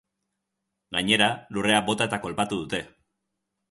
Gainera, 0.97 1.29
lurrera 1.59 1.85
bota 1.93 2.11
eta 2.11 2.23
kolpatu 2.27 2.63
dute. 2.65 2.85